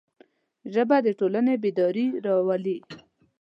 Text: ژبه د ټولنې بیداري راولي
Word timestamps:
ژبه 0.73 0.97
د 1.05 1.07
ټولنې 1.19 1.55
بیداري 1.63 2.07
راولي 2.25 2.77